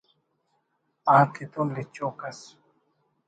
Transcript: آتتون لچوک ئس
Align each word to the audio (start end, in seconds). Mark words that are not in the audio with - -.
آتتون 1.19 1.67
لچوک 1.75 2.17
ئس 2.31 2.39